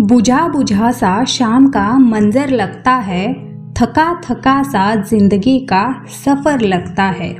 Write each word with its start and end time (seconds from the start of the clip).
बुझा 0.00 0.46
बुझा 0.48 0.90
सा 0.92 1.24
शाम 1.24 1.66
का 1.66 1.98
मंजर 1.98 2.50
लगता 2.50 2.90
है 2.90 3.34
थका 3.72 4.20
थका 4.24 4.62
सा 4.62 4.94
ज़िंदगी 4.94 5.58
का 5.60 6.04
सफ़र 6.08 6.60
लगता 6.60 7.04
है। 7.04 7.36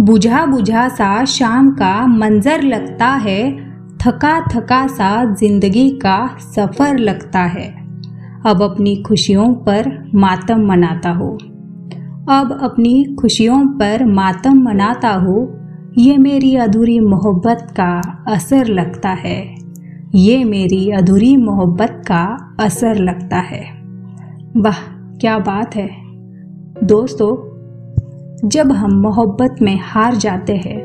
बुझा 0.00 0.44
बुझा 0.46 0.88
सा 0.88 1.24
शाम 1.24 1.70
का 1.70 2.06
मंजर 2.06 2.62
लगता 2.62 3.06
है 3.06 3.50
थका 3.98 4.40
थका 4.40 4.86
सा 4.86 5.34
ज़िंदगी 5.34 5.88
का 5.90 6.36
सफ़र 6.40 6.98
लगता 6.98 7.40
है। 7.40 7.68
अब 8.46 8.62
अपनी 8.62 8.96
खुशियों 8.96 9.54
पर 9.54 10.10
मातम 10.14 10.66
मनाता 10.66 11.10
हो। 11.10 11.32
अब 12.30 12.58
अपनी 12.62 13.04
खुशियों 13.20 13.66
पर 13.66 14.04
मातम 14.04 14.62
मनाता 14.62 15.14
हो। 15.14 15.48
ये 15.98 16.16
मेरी 16.18 16.56
अधूरी 16.56 17.00
मोहब्बत 17.00 17.66
का 17.70 18.00
असर 18.28 18.66
लगता 18.66 19.10
है। 19.10 19.53
ये 20.14 20.42
मेरी 20.44 20.90
अधूरी 20.90 21.36
मोहब्बत 21.36 22.02
का 22.06 22.24
असर 22.60 22.96
लगता 22.96 23.36
है। 23.36 23.62
वाह, 24.56 24.78
क्या 25.18 25.38
बात 25.38 25.74
है। 25.76 25.88
दोस्तों, 26.84 28.48
जब 28.48 28.72
हम 28.72 28.94
मोहब्बत 29.02 29.56
में 29.62 29.78
हार 29.82 30.16
जाते 30.16 30.56
हैं 30.56 30.78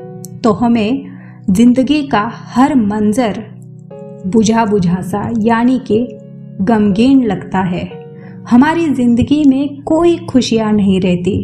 तो 0.43 0.53
हमें 0.53 1.05
ज़िंदगी 1.49 2.01
का 2.07 2.21
हर 2.47 2.75
मंज़र 2.75 3.43
बुझा 4.27 4.65
बुझा 4.65 5.01
सा 5.01 5.29
यानी 5.39 5.79
कि 5.87 6.05
गमगीन 6.61 7.23
लगता 7.23 7.61
है। 7.65 7.87
हमारी 8.49 8.89
ज़िंदगी 8.89 9.43
में 9.45 9.81
कोई 9.83 10.17
खुशियाँ 10.25 10.71
नहीं 10.73 10.99
रहती। 11.01 11.37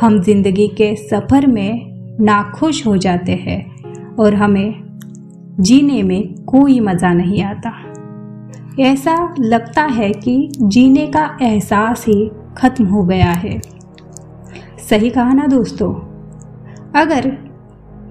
हम 0.00 0.20
ज़िंदगी 0.20 0.68
के 0.68 0.94
सफ़र 0.98 1.46
में 1.46 2.16
नाखुश 2.20 2.86
हो 2.86 2.96
जाते 2.96 3.32
हैं 3.32 4.14
और 4.16 4.34
हमें 4.34 4.91
जीने 5.60 6.02
में 6.02 6.34
कोई 6.44 6.78
मज़ा 6.80 7.12
नहीं 7.12 7.42
आता। 7.42 7.72
ऐसा 8.80 9.14
लगता 9.38 9.82
है 9.82 10.10
कि 10.12 10.52
जीने 10.58 11.06
का 11.06 11.24
एहसास 11.42 12.04
ही 12.08 12.30
ख़त्म 12.56 12.84
हो 12.84 13.02
गया 13.04 13.30
है। 13.32 13.60
सही 14.88 15.10
कहा 15.10 15.32
ना 15.32 15.46
दोस्तों? 15.46 15.92
अगर 16.94 17.30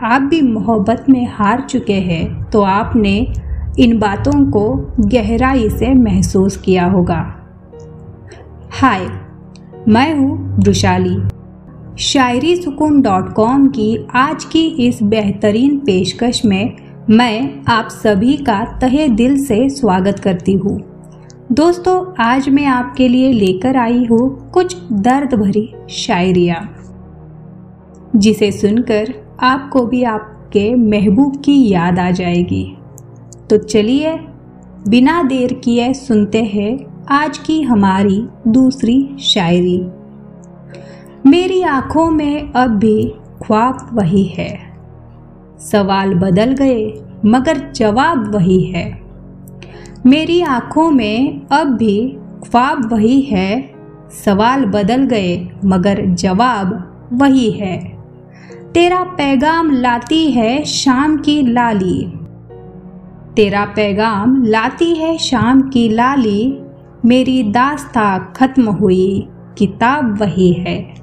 आप 0.04 0.22
भी 0.22 0.42
मोहब्बत 0.42 1.06
में 1.10 1.26
हार 1.32 1.62
चुके 1.62 2.00
हैं 2.02 2.44
तो 2.44 2.62
आपने 2.62 3.16
इन 3.80 3.98
बातों 4.00 4.46
को 4.52 4.70
गहराई 5.08 5.70
से 5.70 5.94
महसूस 5.94 6.58
किया 6.58 6.86
होगा। 6.86 7.20
हाय, 8.72 9.08
मैं 9.88 10.14
हूँ 10.16 10.58
वृशाली 10.58 11.18
शायरी 12.00 12.56
सुकून 12.56 13.02
डॉट 13.02 13.34
कॉम 13.34 13.68
की 13.68 13.98
आज 14.16 14.46
की 14.46 14.66
इस 14.88 15.04
बेहतरीन 15.04 15.78
पेशकश 15.80 16.42
में 16.46 16.91
मैं 17.12 17.64
आप 17.68 17.88
सभी 17.90 18.38
का 18.38 18.80
तहे 18.80 19.08
दिल 19.08 19.46
से 19.46 19.70
स्वागत 19.70 20.20
करती 20.20 20.54
हूँ। 20.54 20.78
दोस्तों, 21.52 22.14
आज 22.20 22.50
मैं 22.50 22.66
आपके 22.66 23.08
लिए 23.08 23.32
लेकर 23.32 23.78
आई 23.78 24.06
हूँ 24.06 24.52
कुछ 24.52 24.76
दर्द 24.92 25.34
भरी 25.34 25.74
शायरिया, 25.90 26.70
जिसे 28.16 28.52
सुनकर 28.52 29.14
आपको 29.40 29.86
भी 29.86 30.04
आपके 30.04 30.76
महबूब 30.76 31.42
की 31.42 31.70
याद 31.70 32.00
आ 32.00 32.12
जाएगी। 32.12 32.78
तो 33.50 33.58
चलिए, 33.58 34.18
बिना 34.88 35.24
देर 35.24 35.54
किए 35.54 35.94
सुनते 35.94 36.44
हैं 36.44 37.06
आज 37.10 37.38
की 37.38 37.62
हमारी 37.62 38.28
दूसरी 38.48 39.18
शायरी। 39.20 39.80
मेरी 41.30 41.62
आँखों 41.62 42.12
में 42.12 42.52
अब 42.52 42.70
भी 42.70 43.14
ख्वाब 43.44 43.90
वही 43.94 44.26
है। 44.26 44.71
सवाल 45.62 46.14
बदल 46.14 46.52
गए, 46.52 46.94
मगर 47.26 47.72
जवाब 47.76 48.36
वही 48.36 48.62
है। 48.62 49.02
मेरी 50.06 50.42
आँखों 50.42 50.92
में 50.92 51.42
अब 51.52 51.68
भी 51.68 52.18
ख्वाब 52.20 52.94
वही 52.94 53.22
है। 53.22 53.74
सवाल 54.26 54.66
बदल 54.66 55.04
गए, 55.04 55.50
मगर 55.66 56.06
जवाब 56.06 56.88
वही 57.14 57.52
है। 57.52 57.98
तेरा 58.74 59.04
पैगाम 59.04 59.72
लाती 59.72 60.32
है 60.32 60.64
शाम 60.64 61.18
की 61.18 61.42
लाली। 61.42 62.14
तेरा 63.36 63.66
पैगाम 63.66 64.44
लाती 64.44 64.96
है 64.96 65.18
शाम 65.18 65.62
की 65.62 65.90
लाली। 65.90 66.60
मेरी 67.06 67.44
दास्ता 67.44 68.18
खत्म 68.18 68.70
हुई, 68.70 69.28
किताब 69.58 70.22
वही 70.22 70.54
है। 70.54 70.94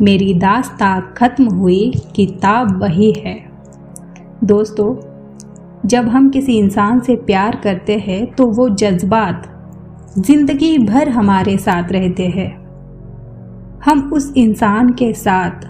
मेरी 0.00 0.34
दास्ता 0.34 1.00
खत्म 1.00 1.44
हुई, 1.44 1.92
किताब 2.16 2.82
वही 2.82 3.12
है। 3.12 3.47
दोस्तों, 4.44 4.94
जब 5.88 6.08
हम 6.08 6.30
किसी 6.30 6.58
इंसान 6.58 7.00
से 7.00 7.16
प्यार 7.16 7.56
करते 7.56 7.96
हैं 7.98 8.34
तो 8.34 8.46
वो 8.46 8.68
जज्बात 8.68 9.54
ज़िंदगी 10.18 10.78
भर 10.78 11.08
हमारे 11.08 11.56
साथ 11.58 11.92
रहते 11.92 12.26
हैं। 12.26 12.50
हम 13.84 14.10
उस 14.12 14.32
इंसान 14.36 14.90
के 14.90 15.12
साथ 15.12 15.66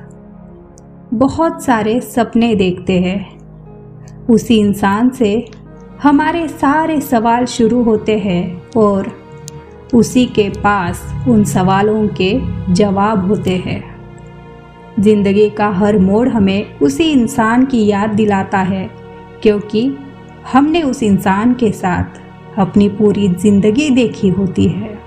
बहुत 1.15 1.65
सारे 1.65 2.01
सपने 2.01 2.55
देखते 2.55 2.99
हैं। 3.01 4.27
उसी 4.27 4.59
इंसान 4.59 5.11
से 5.11 5.47
हमारे 6.03 6.49
सारे 6.49 7.01
सवाल 7.01 7.45
शुरू 7.45 7.83
होते 7.83 8.19
हैं 8.19 8.71
और 8.77 9.13
उसी 9.95 10.27
के 10.27 10.49
पास 10.49 11.03
उन 11.29 11.45
सवालों 11.45 12.09
के 12.21 12.41
जवाब 12.75 13.27
होते 13.29 13.57
हैं। 13.57 13.98
ज़िंदगी 14.99 15.49
का 15.51 15.69
हर 15.71 15.99
मोड़ 15.99 16.29
हमें 16.29 16.79
उसी 16.79 17.05
इंसान 17.05 17.65
की 17.67 17.85
याद 17.87 18.11
दिलाता 18.11 18.59
है, 18.61 18.89
क्योंकि 19.43 19.91
हमने 20.53 20.83
उस 20.83 21.03
इंसान 21.03 21.55
के 21.55 21.71
साथ 21.73 22.59
अपनी 22.59 22.89
पूरी 22.91 23.29
ज़िंदगी 23.31 23.89
देखी 23.91 24.29
होती 24.31 24.67
है। 24.69 24.99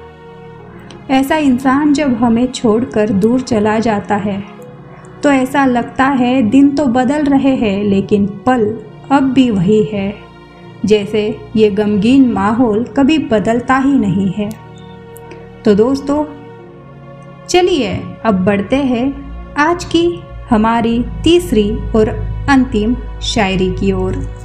ऐसा 1.12 1.38
इंसान 1.38 1.94
जब 1.94 2.13
हमें 2.13 2.46
छोड़कर 2.47 3.09
दूर 3.12 3.41
चला 3.41 3.78
जाता 3.79 4.16
है 4.18 4.41
तो 5.24 5.29
ऐसा 5.31 5.66
लगता 5.66 6.06
है 6.06 6.41
दिन 6.44 6.69
तो 6.75 6.85
बदल 6.88 7.23
रहे 7.23 7.56
हैं, 7.56 7.84
लेकिन 7.84 8.25
पल 8.46 8.63
अब 9.12 9.23
भी 9.34 9.50
वही 9.52 9.84
है, 9.84 10.13
जैसे 10.85 11.23
ये 11.56 11.69
गमगीन 11.72 12.31
माहौल 12.34 12.84
कभी 12.97 13.18
बदलता 13.28 13.78
ही 13.78 13.97
नहीं 13.97 14.31
है। 14.31 14.50
तो 15.66 15.73
दोस्तों, 15.75 16.23
चलिए 17.47 17.94
अब 18.25 18.44
बढ़ते 18.46 18.75
हैं 18.75 19.09
आज 19.57 19.84
की 19.84 20.23
हमारी 20.50 21.06
तीसरी 21.23 21.72
और 21.72 22.09
अंतिम 22.50 22.95
शायरी 23.22 23.72
की 23.72 23.91
ओर। 23.91 24.35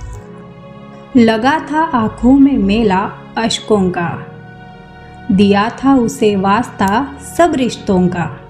लगा 1.17 1.59
था 1.59 1.81
आँखों 1.81 2.33
में 2.33 2.59
मेला 2.59 3.11
अशकों 3.37 3.91
का। 3.91 4.27
दिया 5.33 5.69
था 5.69 5.95
उसे 5.95 6.37
वास्ता 6.37 7.19
सब 7.39 7.53
रिश्तों 7.55 8.09
का। 8.09 8.41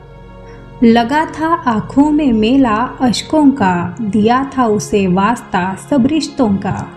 लगा 0.85 1.25
था 1.25 1.55
आँखों 1.55 2.11
में 2.11 2.33
मेला 2.33 2.97
अशकों 3.01 3.51
का। 3.51 3.97
दिया 4.01 4.51
था 4.59 4.67
उसे 4.67 5.07
वास्ता 5.07 5.77
सब 5.91 6.07
रिश्तों 6.07 6.57
का। 6.57 6.89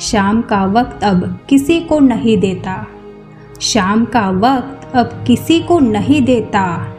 शाम 0.00 0.42
का 0.42 0.64
वक्त 0.64 1.04
अब 1.04 1.38
किसी 1.48 1.80
को 1.80 2.00
नहीं 2.00 2.38
देता। 2.38 2.86
शाम 3.60 4.04
का 4.04 4.30
वक्त 4.30 4.96
अब 4.96 5.24
किसी 5.26 5.60
को 5.60 5.78
नहीं 5.78 6.22
देता। 6.22 6.93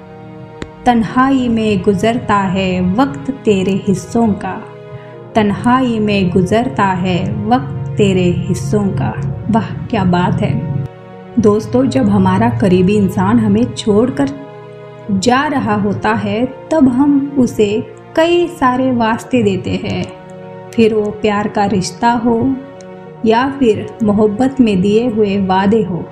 तन्हाई 0.85 1.50
में 1.50 1.81
गुज़रता 1.81 2.35
है 2.35 2.94
वक्त 2.94 3.31
तेरे 3.31 3.84
हिस्सों 3.88 4.28
का। 4.28 4.63
तन्हाई 5.35 6.00
में 6.00 6.29
गुज़रता 6.29 6.84
है 6.84 7.47
वक्त 7.47 7.97
तेरे 7.97 8.23
हिस्सों 8.23 8.88
का। 8.88 9.13
वाह, 9.50 9.85
क्या 9.88 10.03
बात 10.03 10.41
है। 10.41 10.85
दोस्तों, 11.40 11.85
जब 11.85 12.09
हमारा 12.09 12.50
करीबी 12.50 12.97
इंसान 12.97 13.40
हमें 13.40 13.63
छोड़कर 13.63 14.29
जा 15.12 15.47
रहा 15.47 15.75
होता 15.75 16.09
है, 16.09 16.53
तब 16.72 16.88
हम 16.88 17.35
उसे 17.38 17.88
कई 18.16 18.47
सारे 18.47 18.91
वास्ते 18.91 19.44
देते 19.44 19.72
हैं। 19.72 20.06
फिर 20.72 20.94
वो 20.94 21.12
प्यार 21.12 21.47
का 21.47 21.66
रिश्ता 21.66 22.12
हो, 22.12 22.56
या 23.25 23.53
फिर 23.59 23.97
मोहब्बत 24.03 24.62
में 24.62 24.81
दिए 24.81 25.09
हुए 25.09 25.45
वादे 25.45 25.84
हो। 25.84 26.06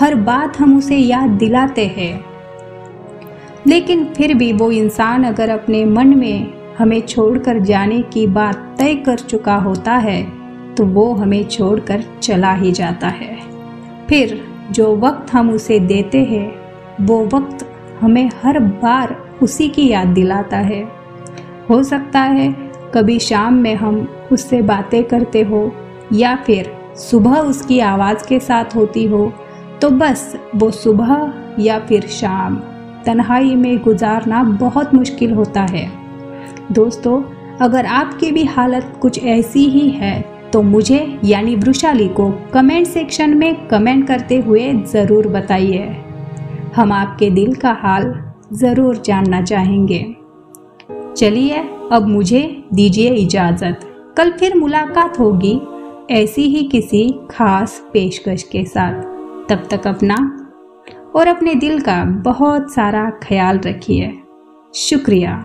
हर 0.00 0.14
बात 0.14 0.60
हम 0.60 0.78
उसे 0.78 0.96
याद 0.96 1.30
दिलाते 1.30 1.86
हैं। 1.86 2.29
लेकिन 3.66 4.04
फिर 4.06 4.34
भी 4.34 4.52
वो 4.52 4.70
इंसान 4.70 5.24
अगर 5.24 5.50
अपने 5.50 5.84
मन 5.84 6.16
में 6.18 6.52
हमें 6.78 7.00
छोड़कर 7.00 7.58
जाने 7.60 8.00
की 8.02 8.26
बात 8.26 8.76
तय 8.78 8.94
कर 8.96 9.18
चुका 9.18 9.56
होता 9.56 9.94
है 9.98 10.22
तो 10.74 10.84
वो 10.86 11.12
हमें 11.14 11.42
छोड़कर 11.44 12.04
चला 12.22 12.52
ही 12.52 12.72
जाता 12.72 13.08
है। 13.08 13.36
फिर 14.08 14.40
जो 14.70 14.94
वक्त 14.96 15.32
हम 15.32 15.50
उसे 15.50 15.78
देते 15.80 16.22
हैं, 16.24 16.52
वो 17.00 17.24
वक्त 17.26 17.66
हमें 18.00 18.30
हर 18.44 18.58
बार 18.58 19.16
उसी 19.42 19.68
की 19.68 19.88
याद 19.88 20.08
दिलाता 20.08 20.56
है। 20.56 20.82
हो 21.70 21.82
सकता 21.82 22.20
है 22.20 22.50
कभी 22.94 23.18
शाम 23.18 23.54
में 23.54 23.74
हम 23.74 24.06
उससे 24.32 24.62
बातें 24.62 25.02
करते 25.04 25.42
हो, 25.42 25.70
या 26.12 26.34
फिर 26.36 26.72
सुबह 27.00 27.38
उसकी 27.40 27.78
आवाज़ 27.80 28.26
के 28.28 28.40
साथ 28.40 28.76
होती 28.76 29.04
हो 29.06 29.32
तो 29.82 29.90
बस 29.90 30.34
वो 30.56 30.70
सुबह 30.70 31.32
या 31.58 31.78
फिर 31.78 32.06
शाम। 32.10 32.60
तन्हाई 33.06 33.54
में 33.56 33.78
गुजारना 33.82 34.42
बहुत 34.42 34.94
मुश्किल 34.94 35.32
होता 35.32 35.62
है। 35.62 35.86
दोस्तों, 36.72 37.22
अगर 37.60 37.86
आपकी 37.86 38.30
भी 38.32 38.44
हालत 38.46 38.92
कुछ 39.02 39.18
ऐसी 39.20 39.64
ही 39.68 39.88
है 39.90 40.20
तो 40.52 40.60
मुझे 40.62 41.18
यानी 41.24 41.54
वृशाली 41.56 42.06
को 42.10 42.30
कमेंट 42.54 42.86
सेक्शन 42.86 43.36
में 43.36 43.68
कमेंट 43.68 44.06
करते 44.06 44.38
हुए 44.38 44.72
ज़रूर 44.84 45.26
बताइए। 45.28 45.86
हम 46.76 46.92
आपके 46.92 47.30
दिल 47.30 47.54
का 47.54 47.72
हाल 47.72 48.12
ज़रूर 48.52 48.96
जानना 48.96 49.42
चाहेंगे। 49.42 50.02
चलिए, 51.16 51.58
अब 51.92 52.06
मुझे 52.08 52.42
दीजिए 52.74 53.10
इजाज़त। 53.14 53.80
कल 54.16 54.30
फिर 54.30 54.56
मुलाकात 54.56 55.18
होगी 55.18 55.60
ऐसी 56.12 56.42
ही 56.46 56.62
किसी 56.64 57.08
खास 57.30 57.80
पेशकश 57.92 58.42
के 58.42 58.64
साथ। 58.66 59.02
तब 59.48 59.66
तक 59.70 59.86
अपना 59.86 60.16
और 61.16 61.28
अपने 61.28 61.54
दिल 61.54 61.80
का 61.80 62.04
बहुत 62.04 62.74
सारा 62.74 63.10
ख्याल 63.10 63.58
रखिए। 63.58 64.22
शुक्रिया। 64.74 65.42